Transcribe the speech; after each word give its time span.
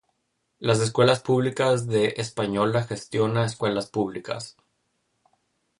Las 0.57 0.79
Escuelas 0.79 1.19
Públicas 1.21 1.85
de 1.85 2.15
Española 2.17 2.81
gestiona 2.85 3.45
escuelas 3.45 3.85
públicas. 3.85 4.57